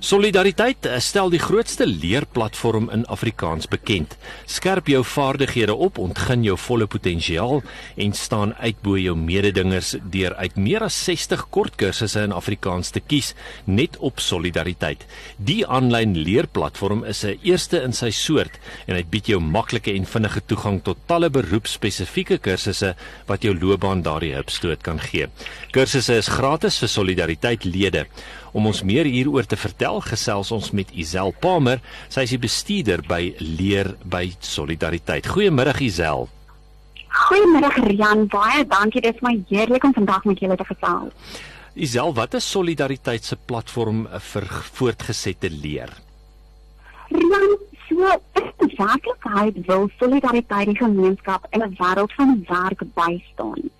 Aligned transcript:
Solidariteit 0.00 0.86
eh, 0.88 0.94
stel 1.04 1.28
die 1.28 1.38
grootste 1.42 1.84
leerplatform 1.84 2.86
in 2.88 3.02
Afrikaans 3.12 3.66
bekend. 3.68 4.14
Skerp 4.48 4.86
jou 4.88 5.02
vaardighede 5.04 5.74
op, 5.76 5.98
ontgin 6.00 6.40
jou 6.40 6.54
volle 6.56 6.86
potensiaal 6.88 7.60
en 8.00 8.16
staan 8.16 8.54
uit 8.64 8.80
bo 8.80 8.96
jou 8.96 9.12
mededingers 9.12 9.90
deur 10.00 10.32
uit 10.40 10.56
meer 10.56 10.86
as 10.86 10.96
60 11.04 11.42
kort 11.52 11.76
kursusse 11.76 12.24
in 12.24 12.32
Afrikaans 12.32 12.94
te 12.96 13.02
kies 13.04 13.34
net 13.66 13.98
op 14.00 14.24
Solidariteit. 14.24 15.04
Die 15.36 15.66
aanlyn 15.68 16.16
leerplatform 16.16 17.04
is 17.04 17.20
'n 17.24 17.36
eerste 17.44 17.82
in 17.84 17.92
sy 17.92 18.10
soort 18.10 18.56
en 18.86 18.96
dit 18.96 19.10
bied 19.10 19.26
jou 19.26 19.40
maklike 19.40 19.92
en 19.92 20.06
vinnige 20.06 20.40
toegang 20.46 20.80
tot 20.82 20.96
talle 21.06 21.28
beroepspesifieke 21.28 22.38
kursusse 22.38 22.96
wat 23.26 23.42
jou 23.42 23.52
loopbaan 23.52 24.02
daardie 24.02 24.34
hupstoot 24.34 24.82
kan 24.82 24.98
gee. 24.98 25.28
Kursusse 25.72 26.16
is 26.16 26.28
gratis 26.28 26.78
vir 26.78 26.88
Solidariteit 26.88 27.64
lede. 27.64 28.06
Om 28.52 28.66
ons 28.66 28.82
meer 28.82 29.06
hieroor 29.06 29.46
te 29.46 29.56
vertel, 29.56 30.00
gesels 30.02 30.50
ons 30.50 30.72
met 30.74 30.90
Isel 30.90 31.30
Palmer. 31.40 31.78
Sy 32.10 32.26
is 32.26 32.34
die 32.34 32.42
bestuurder 32.42 33.04
by 33.06 33.34
Leer 33.38 33.94
by 34.02 34.26
Solidariteit. 34.42 35.28
Goeiemôre 35.30 35.76
Isel. 35.86 36.26
Goeiemôre 37.10 37.86
Rian, 37.86 38.26
baie 38.30 38.64
dankie. 38.66 39.02
Dit 39.02 39.18
is 39.18 39.22
my 39.22 39.36
heerlik 39.50 39.86
om 39.86 39.94
vandag 39.94 40.26
met 40.26 40.42
julle 40.42 40.58
te 40.58 40.66
gesels. 40.66 41.38
Isel, 41.74 42.12
wat 42.14 42.34
is 42.34 42.50
Solidariteit 42.50 43.24
se 43.24 43.38
platform 43.38 44.06
vir 44.32 44.46
voortgesette 44.78 45.50
leer? 45.50 45.92
Rian, 47.10 47.54
so 47.86 48.10
in 48.42 48.74
werklikheid 48.78 49.60
wil 49.66 49.88
Solidariteit 49.98 50.72
die 50.72 50.78
gemeenskap 50.78 51.46
in 51.50 51.62
'n 51.62 51.76
wêreld 51.78 52.12
van 52.18 52.44
werk 52.48 52.82
bystaan. 52.94 53.70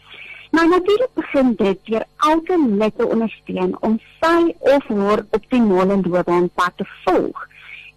Nou 0.51 0.69
natuurlik 0.69 1.11
begin 1.15 1.55
dit 1.55 1.79
deur 1.85 2.05
elke 2.17 2.57
lid 2.69 2.97
te 2.97 3.07
ondersteun 3.07 3.77
om 3.81 4.01
sy 4.21 4.55
of 4.59 4.89
haar 4.89 5.23
optimale 5.31 6.01
loopbaanpad 6.03 6.73
te 6.77 6.87
volg. 7.05 7.47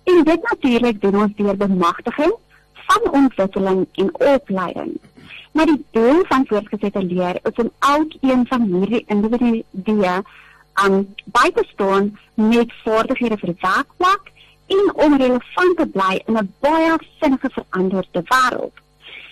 En 0.04 0.24
dit 0.24 0.42
natuurlik 0.50 1.02
doen 1.02 1.22
ons 1.22 1.36
deur 1.36 1.58
bemagtiging 1.58 2.34
van 2.74 3.12
ontwikkeling 3.12 3.88
en 3.92 4.14
opleiding. 4.36 4.92
Maar 5.52 5.66
die 5.66 5.86
doel 5.92 6.22
van 6.28 6.46
voortgesette 6.48 7.04
leer 7.04 7.40
is 7.44 7.64
om 7.64 7.72
elkeen 7.80 8.46
van 8.48 8.62
hierdie 8.62 9.04
individue 9.08 10.22
aan 10.74 10.96
by 11.26 11.50
te 11.54 11.66
staan 11.74 12.14
met 12.34 12.74
vaardighede 12.84 13.38
vir 13.38 13.56
werkplek 13.62 14.32
en 14.68 14.94
om 15.06 15.18
relevant 15.18 15.78
te 15.78 15.88
bly 15.98 16.22
in 16.26 16.38
'n 16.38 16.54
baie 16.60 16.94
vinnige 17.20 17.50
veranderde 17.58 18.24
wêreld. 18.30 18.78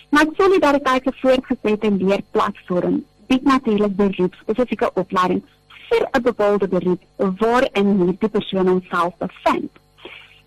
Maar 0.08 0.26
solidariteit 0.36 1.02
se 1.04 1.12
voortgesette 1.20 1.90
leerplatform 1.90 3.04
bied 3.32 3.44
natuurlik 3.48 3.94
beroepspesifieke 3.96 4.90
opleiding 5.00 5.40
vir 5.88 6.02
'n 6.12 6.22
bepaalde 6.22 6.68
beroep 6.68 7.02
waarin 7.40 7.88
hierdie 8.00 8.28
persoon 8.28 8.68
homself 8.68 9.14
bevind. 9.18 9.70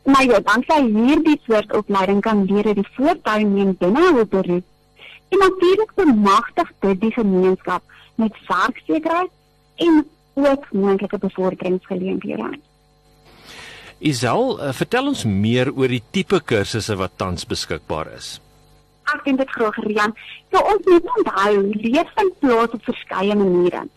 Maar 0.05 0.23
ja, 0.23 0.39
danksy 0.39 0.79
hierdie 0.83 1.39
soort 1.47 1.73
opleiding 1.73 2.21
kan 2.21 2.45
leer 2.45 2.73
die 2.73 2.87
voortuin 2.97 3.53
neem 3.53 3.75
binne 3.79 4.05
'n 4.11 4.27
beroep. 4.29 4.65
En 5.29 5.37
natuurlik 5.37 5.91
bemagtig 5.95 6.71
dit 6.79 7.01
die 7.01 7.11
gemeenskap 7.11 7.81
met 8.15 8.33
werksekerheid 8.47 9.31
en 9.75 10.05
ook 10.33 10.71
moontlike 10.71 11.17
bevorderingsgeleenthede. 11.17 12.59
Isel, 13.99 14.59
uh, 14.59 14.73
vertel 14.73 15.07
ons 15.07 15.23
meer 15.23 15.73
oor 15.73 15.87
die 15.87 16.03
tipe 16.11 16.41
kursusse 16.43 16.95
wat 16.95 17.11
tans 17.15 17.45
beskikbaar 17.45 18.07
is 18.15 18.39
ek 19.13 19.21
vind 19.23 19.37
dit 19.37 19.49
graag 19.49 19.77
Rian. 19.85 20.13
So 20.51 20.61
ons 20.73 20.85
moet 20.85 21.09
onthou, 21.17 21.53
leer 21.71 22.11
vind 22.15 22.39
plaas 22.39 22.75
op 22.77 22.83
verskeie 22.83 23.35
maniere. 23.35 23.87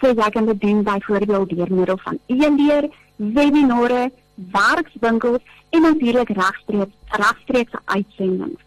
So 0.00 0.12
jy 0.14 0.30
kan 0.30 0.46
dit 0.46 0.60
doen 0.60 0.82
byvoorbeeld 0.82 1.56
deur 1.56 1.72
middel 1.72 1.98
van 2.04 2.18
e-leer, 2.26 2.88
webinare, 3.16 4.10
werkswinkels 4.34 5.42
en 5.70 5.82
natuurlik 5.82 6.28
regstreeks 6.28 6.94
regstreekse 7.08 7.80
uitsendings. 7.84 8.62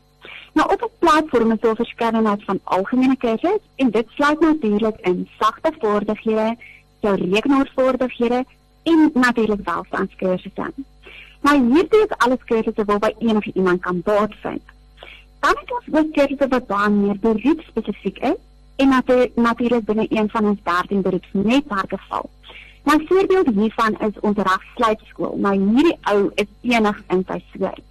Nou 0.53 0.71
op 0.73 0.81
'n 0.81 0.97
platform 0.99 1.51
is 1.51 1.59
daar 1.59 1.75
verskeidenheid 1.75 2.43
van 2.43 2.59
algemene 2.63 3.15
kursusse 3.15 3.59
en 3.75 3.89
dit 3.91 4.07
sluit 4.09 4.39
natuurlik 4.39 4.97
in 5.01 5.29
sagte 5.39 5.71
vaardighede, 5.79 6.55
jou 6.99 7.15
rekenaarvaardighede 7.15 8.45
en 8.83 9.11
natuurlik 9.13 9.59
welstandskursusse. 9.63 10.73
Nou 11.41 11.73
hierdie 11.73 12.03
is 12.05 12.17
alles 12.17 12.43
kursusse 12.45 12.85
waarby 12.85 13.13
enige 13.19 13.51
iemand 13.53 13.81
kan 13.81 14.01
baat 14.01 14.33
vind. 14.41 14.61
Dan 15.41 15.57
het 15.59 15.71
ons 15.77 15.87
ook 15.97 16.13
kursusse 16.13 16.47
wat 16.47 16.67
baie 16.69 16.89
meer 16.89 17.17
beroepspesifiek 17.21 18.17
is 18.31 18.39
en 18.81 18.93
natuurlik 19.35 19.85
binne 19.85 20.05
een 20.09 20.29
van 20.29 20.47
ons 20.53 20.59
13 20.63 21.01
beroepsnetwerke 21.01 21.97
val. 22.09 22.29
My 22.83 22.97
voorbeeld 23.07 23.53
hiervan 23.55 23.97
is 24.07 24.19
ons 24.19 24.37
regsluitskool. 24.37 25.37
Nou 25.37 25.55
ou 26.01 26.31
is 26.35 26.49
enig 26.61 27.03
in 27.13 27.23
sy 27.27 27.39
soort. 27.53 27.85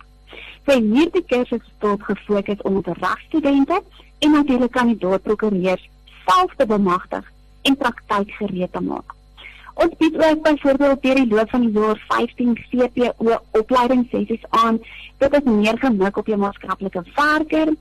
Sy 0.66 0.78
hierdie 0.80 1.24
kursus 1.26 1.70
tot 1.78 2.02
gefokus 2.02 2.62
om 2.62 2.82
regstudente 2.82 3.82
en 4.18 4.30
natuurlik 4.30 4.74
kandidaat 4.74 5.22
prokureurs 5.22 5.88
self 6.26 6.54
te 6.56 6.66
bemagtig 6.66 7.32
en 7.62 7.76
praktyk 7.76 8.34
gereed 8.38 8.72
te 8.72 8.80
maak. 8.80 9.19
Ons 9.80 9.94
bied 9.96 10.16
ook 10.24 10.42
byvoorbeeld 10.42 11.02
deur 11.02 11.14
die 11.14 11.28
loop 11.28 11.50
van 11.50 11.60
die 11.60 11.70
jaar 11.72 12.00
15 12.08 12.56
CPO 12.68 13.36
opleidingssessies 13.50 14.42
aan. 14.50 14.80
Dit 15.18 15.36
is 15.38 15.46
meer 15.52 15.78
gemik 15.78 16.16
op 16.16 16.26
jou 16.26 16.36
maatskaplike 16.38 17.02
werker 17.14 17.72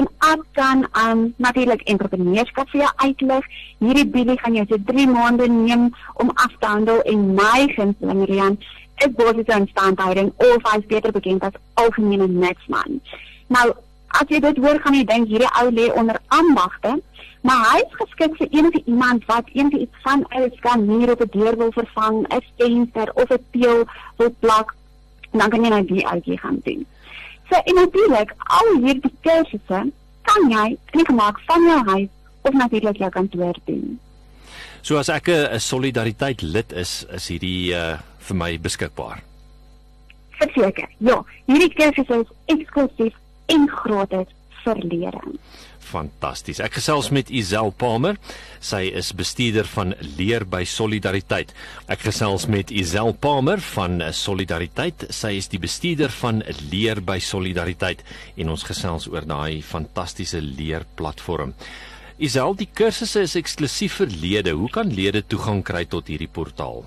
en 0.00 0.08
ek 0.32 0.46
kan 0.56 0.86
aan 0.90 1.18
um, 1.18 1.34
natuurlik 1.36 1.84
entrepreneurskap 1.92 2.72
vir 2.72 2.80
jou 2.80 2.92
uitlig. 3.04 3.50
Hierdie 3.84 4.06
bietjie 4.14 4.38
gaan 4.40 4.56
jou 4.56 4.64
so 4.70 4.80
3 4.92 5.06
maande 5.12 5.48
neem 5.52 5.90
om 6.24 6.32
af 6.34 6.56
te 6.58 6.72
handel 6.72 7.04
en 7.12 7.28
my 7.36 7.68
gunsteling 7.76 8.24
Rian 8.32 8.56
is 9.04 9.12
basiese 9.20 9.58
instandhouding 9.58 10.32
of 10.36 10.72
as 10.72 10.88
beter 10.88 11.12
bekend 11.12 11.44
as 11.44 11.60
algemene 11.84 12.28
netsman. 12.32 13.00
Nou 13.52 13.72
as 14.20 14.28
jy 14.28 14.40
dit 14.40 14.56
hoor 14.64 14.80
gaan 14.80 14.94
jy 14.94 15.04
dink 15.04 15.28
hierdie 15.28 15.52
ou 15.60 15.70
lê 15.70 15.88
onder 15.92 16.20
ambagte 16.28 16.98
maar 17.42 17.62
hy 17.72 17.80
is 17.82 17.94
geskik 17.98 18.36
vir 18.38 18.48
enige 18.54 18.82
iemand 18.86 19.24
wat 19.30 19.48
enige 19.52 19.82
iets 19.84 20.02
van 20.06 20.22
alles 20.36 20.58
kan 20.66 20.84
hier 20.88 21.10
op 21.10 21.22
'n 21.22 21.30
deur 21.38 21.56
wil 21.56 21.72
vervang, 21.72 22.26
'n 22.28 22.42
venster 22.56 23.10
of 23.14 23.30
'n 23.30 23.44
peel 23.50 23.84
wil 24.16 24.34
plak, 24.38 24.74
dan 25.30 25.50
kan 25.50 25.64
jy 25.64 25.68
nou 25.68 25.84
die 25.84 26.06
uitjie 26.06 26.38
gaan 26.38 26.60
doen. 26.64 26.86
So 27.50 27.56
en 27.64 27.74
natuurlik, 27.74 28.34
al 28.36 28.68
hierdie 28.84 29.14
kursusse 29.20 29.90
kan 30.22 30.50
jy 30.50 30.78
in 30.90 31.06
gemaak 31.06 31.40
van 31.46 31.62
jou 31.62 31.80
huis 31.84 32.08
of 32.42 32.52
natuurlik 32.52 32.96
jou 32.96 33.10
kantoor 33.10 33.54
doen. 33.64 33.98
So 34.80 34.96
as 34.96 35.08
ek 35.08 35.28
'n 35.28 35.60
solidariteit 35.60 36.42
lid 36.42 36.72
is, 36.72 37.06
is 37.10 37.28
hierdie 37.28 37.74
uh, 37.74 37.98
vir 38.18 38.36
my 38.36 38.58
beskikbaar. 38.60 39.22
Verseker. 40.30 40.88
Ja, 40.98 41.24
hierdie 41.46 41.74
kursusse 41.74 42.20
is 42.20 42.30
eksklusief 42.46 43.14
en 43.52 43.68
gratis 43.68 44.30
vir 44.62 44.80
leerders. 44.86 45.58
Fantasties. 45.82 46.60
Ek 46.62 46.78
gesels 46.78 47.10
met 47.12 47.30
Isel 47.34 47.72
Palmer. 47.76 48.16
Sy 48.62 48.84
is 48.96 49.10
bestuurder 49.18 49.66
van 49.74 49.92
Leer 50.16 50.46
by 50.48 50.62
Solidariteit. 50.68 51.52
Ek 51.90 52.06
gesels 52.06 52.46
met 52.52 52.70
Isel 52.70 53.12
Palmer 53.12 53.60
van 53.72 54.00
Solidariteit. 54.16 55.08
Sy 55.12 55.34
is 55.40 55.50
die 55.52 55.60
bestuurder 55.62 56.14
van 56.22 56.40
Leer 56.70 57.02
by 57.04 57.18
Solidariteit 57.20 58.06
en 58.38 58.54
ons 58.54 58.64
gesels 58.68 59.10
oor 59.10 59.26
daai 59.28 59.60
fantastiese 59.66 60.40
leerplatform. 60.40 61.52
Isel, 62.22 62.54
die 62.54 62.70
kursusse 62.70 63.26
is 63.26 63.36
eksklusief 63.36 63.98
vir 64.00 64.16
lede. 64.22 64.56
Hoe 64.56 64.70
kan 64.70 64.92
lede 64.94 65.24
toegang 65.26 65.64
kry 65.66 65.84
tot 65.90 66.08
hierdie 66.12 66.30
portaal? 66.30 66.84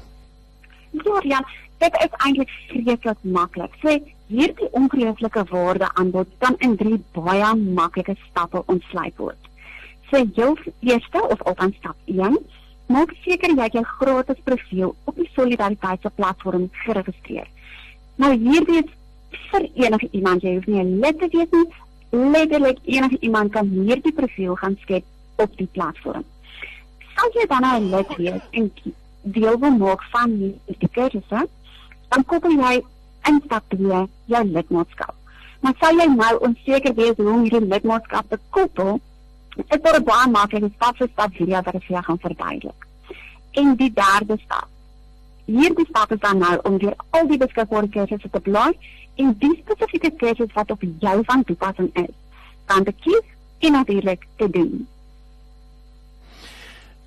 Ja, 1.04 1.20
ja, 1.24 1.40
dit 1.78 1.98
is 2.04 2.14
eintlik 2.26 2.52
vreeslik 2.70 3.18
maklik. 3.22 3.74
So 3.82 3.98
hierdie 4.28 4.70
ongelooflike 4.72 5.44
waarde 5.50 5.90
aanbod 5.94 6.28
kan 6.38 6.56
in 6.58 6.76
drie 6.76 7.00
baie 7.14 7.56
maklike 7.56 8.16
stappe 8.30 8.64
ontsluit 8.66 9.18
word. 9.18 9.50
So 10.10 10.24
jou 10.34 10.56
eerste 10.80 11.22
of 11.28 11.42
althans 11.44 11.76
stap 11.82 11.96
1, 12.06 12.38
maak 12.88 13.14
seker 13.26 13.54
jy 13.54 13.62
het 13.62 13.78
jou 13.78 13.84
gratis 13.84 14.42
profiel 14.44 14.94
op 15.04 15.16
die 15.18 15.30
solidariteitsplatform 15.34 16.70
geregistreer. 16.86 17.50
Nou 18.22 18.32
hierdie 18.34 18.84
is 18.84 18.92
vir 19.52 19.68
enige 19.74 20.10
iemand 20.12 20.46
jy 20.46 20.56
hoef 20.56 20.68
nie 20.68 20.84
'n 20.84 21.00
lid 21.02 21.20
te 21.20 21.28
wees 21.34 21.52
nie, 21.52 21.68
letterlik 22.12 22.80
enige 22.84 23.18
iemand 23.20 23.52
kan 23.52 23.68
hierdie 23.68 24.14
profiel 24.14 24.56
gaan 24.56 24.78
skep 24.82 25.04
op 25.36 25.58
die 25.58 25.70
platform. 25.72 26.24
Sal 27.16 27.30
jy 27.34 27.46
dan 27.48 27.62
nou 27.62 27.80
'n 27.80 27.90
lid 27.90 28.16
wees 28.18 28.42
en 28.52 28.72
deel 29.26 29.60
wil 29.60 29.78
maak 29.78 30.04
van 30.14 30.34
die 30.38 30.90
kursusse, 30.92 31.48
dan 32.10 32.26
koppel 32.26 32.54
jy 32.60 32.76
in 33.30 33.42
stap 33.46 33.64
2 33.74 34.06
jou 34.32 34.44
lidmaatskap. 34.46 35.16
Maar 35.60 35.74
sou 35.82 35.92
jy 35.98 36.06
nou 36.14 36.32
onseker 36.48 36.94
wees 36.94 37.18
hoe 37.18 37.32
om 37.32 37.46
hierdie 37.46 37.66
lidmaatskap 37.66 38.30
te 38.30 38.40
koppel, 38.50 39.00
is 39.58 39.82
daar 39.82 40.00
'n 40.00 40.04
baie 40.04 40.30
maklike 40.30 40.70
stap 40.76 40.98
vir 40.98 41.10
stap 41.12 41.32
video 41.34 41.62
wat 41.62 41.76
ek 41.76 41.84
vir 41.84 41.96
jou 41.96 42.04
gaan 42.04 42.20
verduidelik. 42.20 42.88
En 43.52 43.76
die 43.76 43.94
derde 43.94 44.38
stap. 44.46 44.68
Hierdie 45.46 45.86
stap 45.90 46.12
is 46.12 46.20
dan 46.20 46.38
nou 46.38 46.60
om 46.64 46.78
deur 46.78 46.96
al 47.10 47.28
die 47.28 47.38
beskikbare 47.38 47.90
kursusse 47.90 48.30
te 48.30 48.40
blaai 48.40 48.78
en 49.16 49.36
die 49.40 49.56
spesifieke 49.64 50.12
kursus 50.12 50.54
wat 50.54 50.72
op 50.72 50.82
jou 51.00 51.24
van 51.24 51.44
toepassing 51.44 51.90
is, 51.94 52.14
dan 52.66 52.84
te 52.84 52.92
kies 52.92 53.26
en 53.60 53.72
natuurlik 53.72 54.28
te 54.36 54.50
doen. 54.50 54.88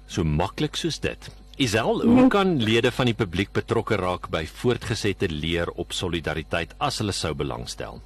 So 0.06 0.24
maklik 0.24 0.76
soos 0.76 1.00
dit. 1.00 1.30
Isel, 1.58 2.04
hoe 2.06 2.28
kan 2.30 2.62
lede 2.62 2.92
van 2.94 3.08
die 3.10 3.18
publiek 3.18 3.48
betrokke 3.50 3.98
raak 3.98 4.30
by 4.30 4.46
voortgesette 4.60 5.26
leer 5.26 5.66
op 5.82 5.90
solidariteit 5.90 6.70
as 6.78 7.02
hulle 7.02 7.10
sou 7.16 7.34
belangstel? 7.40 7.98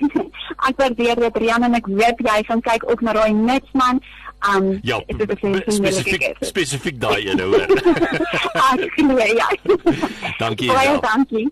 ek 0.68 0.76
waardeer 0.76 1.20
dit 1.20 1.36
Rian 1.36 1.62
en 1.62 1.78
ek 1.78 1.86
weet 1.86 2.22
jy 2.26 2.40
gaan 2.48 2.62
kyk 2.64 2.88
ook 2.90 3.04
na 3.06 3.14
daai 3.16 3.32
Netsman. 3.32 4.02
Um 4.46 4.78
ja, 4.82 5.00
spesifiek 5.72 6.26
spesifiek 6.44 6.98
daai 7.00 7.28
een 7.30 7.40
hoor. 7.40 7.64
Ag, 8.68 8.82
nee, 8.96 9.30
ja. 9.34 9.48
dankie. 10.42 10.68
Baie 10.68 10.98
dankie. 11.00 11.46